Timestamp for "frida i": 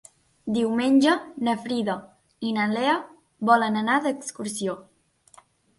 1.67-2.55